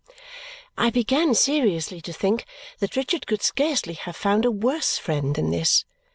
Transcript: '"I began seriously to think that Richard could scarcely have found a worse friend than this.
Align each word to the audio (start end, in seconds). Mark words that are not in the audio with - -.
'"I 0.79 0.89
began 0.89 1.35
seriously 1.35 2.01
to 2.01 2.11
think 2.11 2.45
that 2.79 2.95
Richard 2.95 3.27
could 3.27 3.43
scarcely 3.43 3.93
have 3.93 4.15
found 4.15 4.45
a 4.45 4.51
worse 4.51 4.97
friend 4.97 5.35
than 5.35 5.51
this. 5.51 5.85